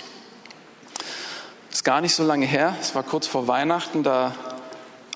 [1.73, 4.35] Ist gar nicht so lange her, es war kurz vor Weihnachten, da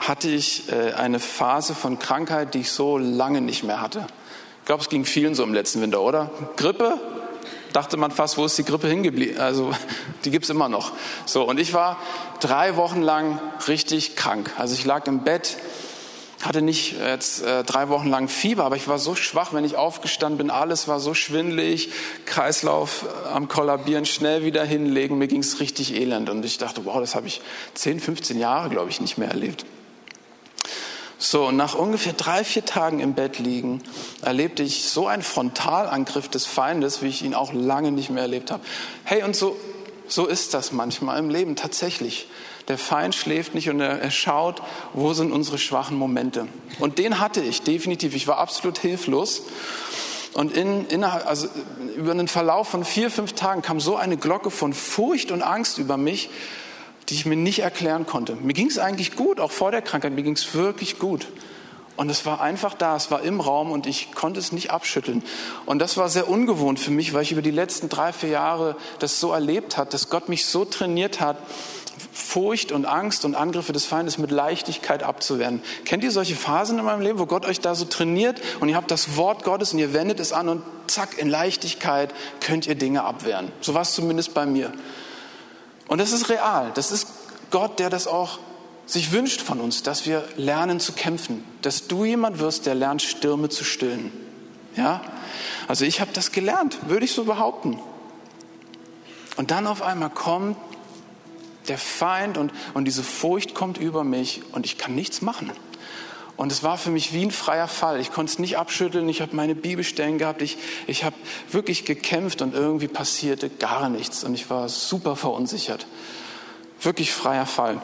[0.09, 4.07] hatte ich äh, eine Phase von Krankheit, die ich so lange nicht mehr hatte.
[4.61, 6.31] Ich glaube, es ging vielen so im letzten Winter, oder?
[6.57, 6.99] Grippe,
[7.75, 9.38] dachte man fast, wo ist die Grippe hingeblieben?
[9.38, 9.73] Also
[10.25, 10.92] die gibt es immer noch.
[11.27, 11.99] So, und ich war
[12.40, 14.53] drei Wochen lang richtig krank.
[14.57, 15.59] Also ich lag im Bett,
[16.42, 19.77] hatte nicht jetzt äh, drei Wochen lang Fieber, aber ich war so schwach, wenn ich
[19.77, 21.90] aufgestanden bin, alles war so schwindlig,
[22.25, 26.31] Kreislauf äh, am Kollabieren, schnell wieder hinlegen, mir ging es richtig elend.
[26.31, 27.42] Und ich dachte, wow, das habe ich
[27.75, 29.66] 10, 15 Jahre, glaube ich, nicht mehr erlebt.
[31.20, 33.83] So, nach ungefähr drei, vier Tagen im Bett liegen,
[34.22, 38.52] erlebte ich so einen Frontalangriff des Feindes, wie ich ihn auch lange nicht mehr erlebt
[38.52, 38.62] habe.
[39.02, 39.57] Hey, und so,
[40.07, 42.28] so ist das manchmal im Leben tatsächlich.
[42.68, 46.46] Der Feind schläft nicht und er, er schaut, wo sind unsere schwachen Momente.
[46.78, 48.14] Und den hatte ich definitiv.
[48.14, 49.42] Ich war absolut hilflos.
[50.35, 51.48] Und in, innerhalb, also
[51.96, 55.78] über einen Verlauf von vier, fünf Tagen kam so eine Glocke von Furcht und Angst
[55.78, 56.31] über mich,
[57.09, 58.37] die ich mir nicht erklären konnte.
[58.37, 61.29] Mir ging es eigentlich gut, auch vor der Krankheit, mir ging es wirklich gut.
[61.97, 65.25] Und es war einfach da, es war im Raum und ich konnte es nicht abschütteln.
[65.66, 68.77] Und das war sehr ungewohnt für mich, weil ich über die letzten drei, vier Jahre
[69.01, 71.38] das so erlebt hat, dass Gott mich so trainiert hat,
[72.12, 75.61] Furcht und Angst und Angriffe des Feindes mit Leichtigkeit abzuwehren.
[75.85, 78.77] Kennt ihr solche Phasen in meinem Leben, wo Gott euch da so trainiert und ihr
[78.77, 82.77] habt das Wort Gottes und ihr wendet es an und zack, in Leichtigkeit könnt ihr
[82.77, 83.51] Dinge abwehren.
[83.61, 84.73] So war es zumindest bei mir.
[85.88, 86.70] Und das ist real.
[86.74, 87.09] Das ist
[87.51, 88.38] Gott, der das auch
[88.87, 93.03] sich wünscht von uns, dass wir lernen zu kämpfen, dass du jemand wirst, der lernt,
[93.03, 94.12] Stürme zu stillen.
[94.77, 95.03] Ja?
[95.66, 97.79] Also ich habe das gelernt, würde ich so behaupten.
[99.37, 100.57] Und dann auf einmal kommt
[101.68, 105.53] der Feind und, und diese Furcht kommt über mich und ich kann nichts machen.
[106.38, 107.98] Und es war für mich wie ein freier Fall.
[107.98, 109.09] Ich konnte es nicht abschütteln.
[109.09, 110.40] Ich habe meine Bibelstellen gehabt.
[110.40, 111.16] Ich, ich habe
[111.51, 114.22] wirklich gekämpft und irgendwie passierte gar nichts.
[114.22, 115.88] Und ich war super verunsichert.
[116.81, 117.83] Wirklich freier Fall.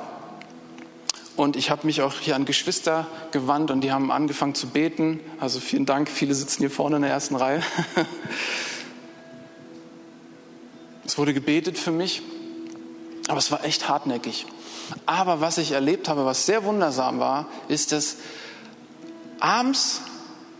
[1.35, 5.19] Und ich habe mich auch hier an Geschwister gewandt und die haben angefangen zu beten.
[5.40, 6.09] Also vielen Dank.
[6.09, 7.61] Viele sitzen hier vorne in der ersten Reihe.
[11.05, 12.23] es wurde gebetet für mich,
[13.27, 14.47] aber es war echt hartnäckig.
[15.07, 18.16] Aber was ich erlebt habe, was sehr wundersam war, ist, dass
[19.40, 20.03] abends,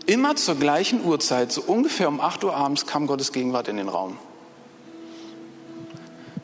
[0.05, 3.89] immer zur gleichen Uhrzeit, so ungefähr um 8 Uhr abends, kam Gottes Gegenwart in den
[3.89, 4.17] Raum.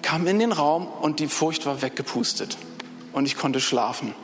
[0.02, 2.58] Kam in den Raum und die Furcht war weggepustet.
[3.14, 4.16] Und ich konnte schlafen.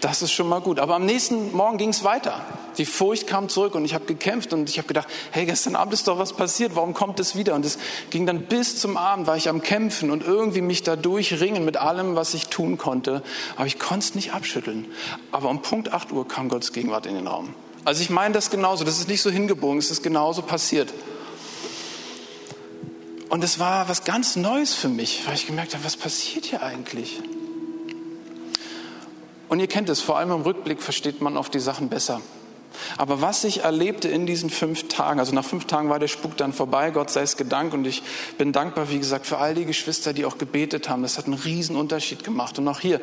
[0.00, 0.78] Das ist schon mal gut.
[0.78, 2.40] Aber am nächsten Morgen ging es weiter.
[2.76, 5.92] Die Furcht kam zurück und ich habe gekämpft und ich habe gedacht, hey, gestern Abend
[5.92, 7.54] ist doch was passiert, warum kommt es wieder?
[7.54, 7.78] Und es
[8.10, 11.76] ging dann bis zum Abend, war ich am Kämpfen und irgendwie mich da durchringen mit
[11.76, 13.22] allem, was ich tun konnte.
[13.56, 14.86] Aber ich konnte es nicht abschütteln.
[15.32, 17.52] Aber um Punkt 8 Uhr kam Gottes Gegenwart in den Raum.
[17.84, 20.92] Also ich meine das genauso, das ist nicht so hingebogen, es ist genauso passiert.
[23.28, 26.62] Und es war was ganz Neues für mich, weil ich gemerkt habe, was passiert hier
[26.62, 27.20] eigentlich?
[29.48, 32.20] Und ihr kennt es, vor allem im Rückblick versteht man oft die Sachen besser.
[32.96, 36.36] Aber was ich erlebte in diesen fünf Tagen, also nach fünf Tagen war der Spuk
[36.36, 38.02] dann vorbei, Gott sei es gedankt und ich
[38.36, 41.02] bin dankbar, wie gesagt, für all die Geschwister, die auch gebetet haben.
[41.02, 42.58] Das hat einen riesen Unterschied gemacht.
[42.58, 43.00] Und auch hier,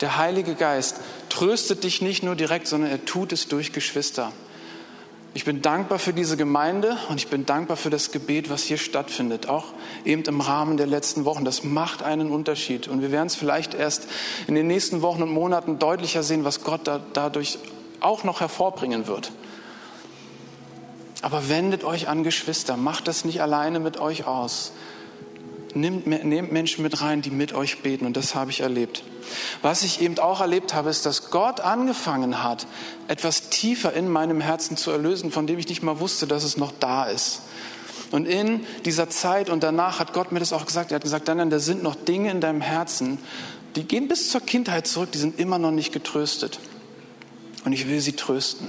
[0.00, 4.32] der Heilige Geist tröstet dich nicht nur direkt, sondern er tut es durch Geschwister.
[5.34, 8.78] Ich bin dankbar für diese Gemeinde und ich bin dankbar für das Gebet, was hier
[8.78, 9.66] stattfindet, auch
[10.04, 11.44] eben im Rahmen der letzten Wochen.
[11.44, 12.88] Das macht einen Unterschied.
[12.88, 14.08] Und wir werden es vielleicht erst
[14.46, 17.58] in den nächsten Wochen und Monaten deutlicher sehen, was Gott da, dadurch
[18.00, 19.32] auch noch hervorbringen wird.
[21.20, 24.72] Aber wendet euch an Geschwister, macht das nicht alleine mit euch aus.
[25.74, 29.02] Nehmt, nehmt Menschen mit rein, die mit euch beten und das habe ich erlebt.
[29.62, 32.66] Was ich eben auch erlebt habe, ist, dass Gott angefangen hat,
[33.08, 36.56] etwas tiefer in meinem Herzen zu erlösen, von dem ich nicht mal wusste, dass es
[36.56, 37.42] noch da ist.
[38.10, 40.90] Und in dieser Zeit und danach hat Gott mir das auch gesagt.
[40.92, 43.18] Er hat gesagt, dann, da sind noch Dinge in deinem Herzen,
[43.76, 46.58] die gehen bis zur Kindheit zurück, die sind immer noch nicht getröstet.
[47.64, 48.68] Und ich will sie trösten.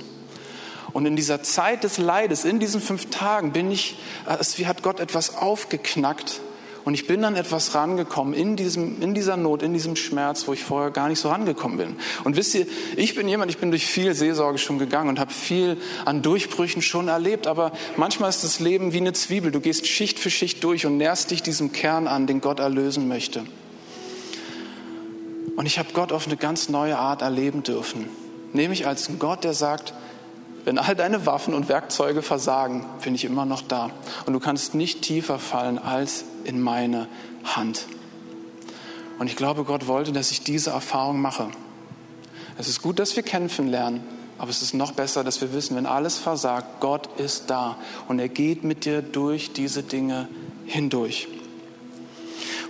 [0.91, 3.95] Und in dieser Zeit des Leides, in diesen fünf Tagen, bin ich,
[4.39, 6.41] es hat Gott etwas aufgeknackt.
[6.89, 10.53] Und ich bin an etwas rangekommen in, diesem, in dieser Not, in diesem Schmerz, wo
[10.53, 11.95] ich vorher gar nicht so rangekommen bin.
[12.23, 12.65] Und wisst ihr,
[12.95, 16.81] ich bin jemand, ich bin durch viel Seelsorge schon gegangen und habe viel an Durchbrüchen
[16.81, 17.45] schon erlebt.
[17.45, 19.51] Aber manchmal ist das Leben wie eine Zwiebel.
[19.51, 23.07] Du gehst Schicht für Schicht durch und nährst dich diesem Kern an, den Gott erlösen
[23.07, 23.43] möchte.
[25.55, 28.07] Und ich habe Gott auf eine ganz neue Art erleben dürfen.
[28.53, 29.93] Nämlich als Gott, der sagt,
[30.69, 33.89] wenn all deine Waffen und Werkzeuge versagen, bin ich immer noch da.
[34.27, 37.07] Und du kannst nicht tiefer fallen als in meine
[37.43, 37.87] Hand.
[39.17, 41.47] Und ich glaube, Gott wollte, dass ich diese Erfahrung mache.
[42.59, 44.03] Es ist gut, dass wir kämpfen lernen,
[44.37, 47.75] aber es ist noch besser, dass wir wissen, wenn alles versagt, Gott ist da
[48.07, 50.27] und er geht mit dir durch diese Dinge
[50.67, 51.27] hindurch.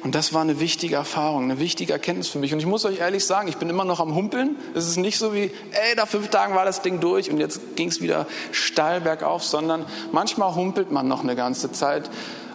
[0.02, 2.54] Und das war eine wichtige Erfahrung, eine wichtige Erkenntnis für mich.
[2.54, 4.56] Und ich muss euch ehrlich sagen, ich bin immer noch am Humpeln.
[4.74, 7.76] Es ist nicht so wie, ey, nach fünf Tagen war das Ding durch und jetzt
[7.76, 12.10] ging es wieder steil bergauf, sondern manchmal humpelt man noch eine ganze Zeit.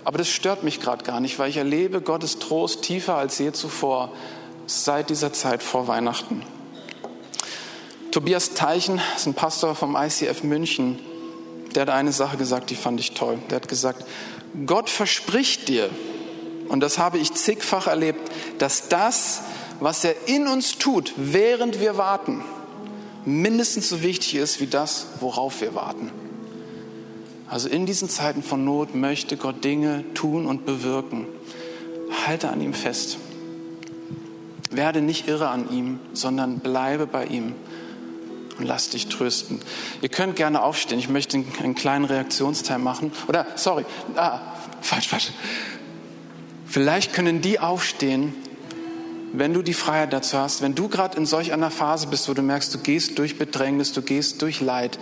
[0.05, 3.53] Aber das stört mich gerade gar nicht, weil ich erlebe Gottes Trost tiefer als je
[3.53, 4.13] zuvor
[4.67, 6.43] seit dieser Zeit vor Weihnachten.
[8.11, 10.99] Tobias Teichen ist ein Pastor vom ICF München.
[11.75, 13.39] Der hat eine Sache gesagt, die fand ich toll.
[13.51, 14.05] Der hat gesagt,
[14.67, 15.91] Gott verspricht dir,
[16.69, 19.43] und das habe ich zigfach erlebt, dass das,
[19.81, 22.43] was er in uns tut, während wir warten,
[23.25, 26.11] mindestens so wichtig ist wie das, worauf wir warten.
[27.49, 31.27] Also in diesen Zeiten von Not möchte Gott Dinge tun und bewirken.
[32.27, 33.19] Halte an ihm fest.
[34.71, 37.55] Werde nicht irre an ihm, sondern bleibe bei ihm
[38.59, 39.61] und lass dich trösten.
[40.01, 40.99] Ihr könnt gerne aufstehen.
[40.99, 43.13] Ich möchte einen kleinen Reaktionsteil machen.
[43.29, 43.85] Oder, sorry,
[44.17, 44.41] ah,
[44.81, 45.31] falsch, falsch.
[46.75, 48.35] Vielleicht können die aufstehen,
[49.33, 52.35] wenn du die Freiheit dazu hast, wenn du gerade in solch einer Phase bist, wo
[52.35, 54.99] du merkst, du gehst durch Bedrängnis, du gehst durch Leid,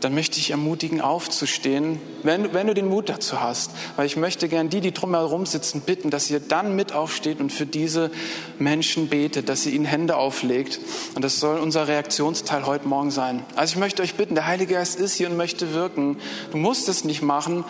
[0.00, 3.70] dann möchte ich ermutigen, aufzustehen, wenn, wenn du den Mut dazu hast.
[3.94, 7.52] Weil ich möchte gern die, die drumherum sitzen, bitten, dass ihr dann mit aufsteht und
[7.52, 8.10] für diese
[8.58, 10.80] Menschen betet, dass ihr ihnen Hände auflegt.
[11.14, 13.44] Und das soll unser Reaktionsteil heute Morgen sein.
[13.54, 16.16] Also ich möchte euch bitten, der Heilige Geist ist hier und möchte wirken.
[16.50, 17.64] Du musst es nicht machen,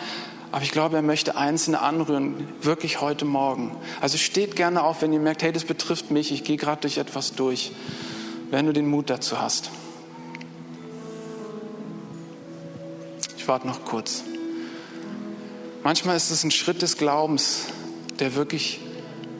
[0.53, 3.75] aber ich glaube, er möchte Einzelne anrühren, wirklich heute Morgen.
[4.01, 6.99] Also steht gerne auf, wenn ihr merkt, hey, das betrifft mich, ich gehe gerade durch
[6.99, 7.71] etwas durch,
[8.51, 9.71] wenn du den Mut dazu hast.
[13.35, 14.21] Ich warte noch kurz.
[15.81, 17.65] Manchmal ist es ein Schritt des Glaubens,
[18.19, 18.79] der wirklich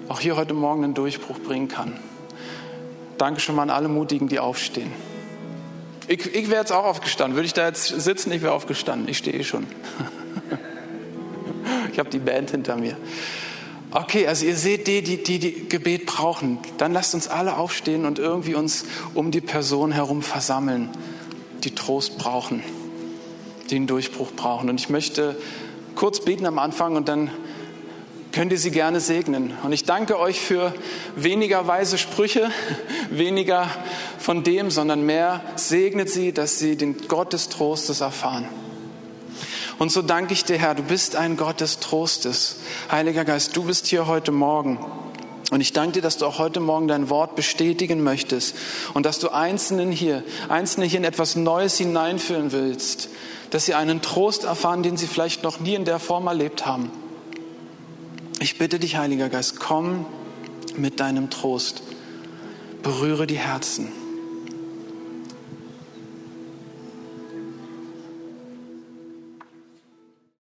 [0.10, 2.00] auch hier heute Morgen einen Durchbruch bringen kann.
[3.20, 4.92] Danke schon mal an alle Mutigen, die aufstehen.
[6.08, 7.36] Ich, ich wäre jetzt auch aufgestanden.
[7.36, 9.08] Würde ich da jetzt sitzen, ich wäre aufgestanden.
[9.08, 9.68] Ich stehe eh schon.
[11.94, 12.98] Ich habe die Band hinter mir.
[13.92, 16.58] Okay, also ihr seht die, die, die, die Gebet brauchen.
[16.80, 20.90] Dann lasst uns alle aufstehen und irgendwie uns um die Person herum versammeln,
[21.64, 22.64] die Trost brauchen,
[23.70, 24.72] die einen Durchbruch brauchen.
[24.72, 25.38] Und ich möchte
[25.94, 27.30] kurz beten am Anfang und dann
[28.32, 29.54] könnt ihr sie gerne segnen.
[29.62, 30.74] Und ich danke euch für
[31.16, 32.50] weniger weise Sprüche,
[33.12, 33.70] weniger
[34.18, 38.48] von dem, sondern mehr segnet sie, dass sie den Gott des Trostes erfahren.
[39.84, 42.56] Und so danke ich dir, Herr, du bist ein Gott des Trostes.
[42.90, 44.80] Heiliger Geist, du bist hier heute Morgen.
[45.52, 48.56] Und ich danke dir, dass du auch heute Morgen dein Wort bestätigen möchtest
[48.94, 53.10] und dass du Einzelnen hier, Einzelne hier in etwas Neues hineinführen willst,
[53.50, 56.90] dass sie einen Trost erfahren, den sie vielleicht noch nie in der Form erlebt haben.
[58.40, 60.06] Ich bitte dich, Heiliger Geist, komm
[60.78, 61.84] mit deinem Trost,
[62.84, 63.92] berühre die Herzen.